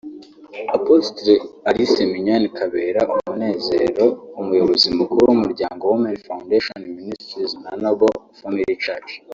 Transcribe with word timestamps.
Apostle 0.77 1.33
Alice 1.69 2.01
Mignone 2.11 2.47
Kabera 2.57 3.01
Umunezero 3.15 4.05
umuyobozi 4.39 4.87
mukuru 4.99 5.23
w'umuryango 5.27 5.81
Women 5.91 6.17
Foundation 6.27 6.81
Ministries 6.97 7.51
na 7.63 7.71
Noble 7.83 8.15
Family 8.39 8.73
Church 8.85 9.11